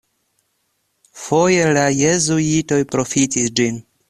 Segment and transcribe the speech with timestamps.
[1.25, 3.81] Foje la jezuitoj profitis ĝin.